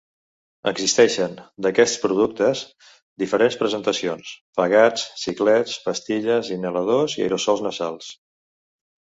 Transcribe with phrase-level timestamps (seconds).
[0.69, 2.63] Existeixen, d'aquests productes,
[3.23, 4.31] diferents presentacions:
[4.61, 8.11] pegats, xiclets, pastilles, inhaladors i aerosols nasals.